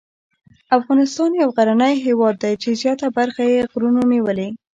[0.77, 4.49] افغانستان یو غرنی هېواد دی چې زیاته برخه یې غرونو نیولې.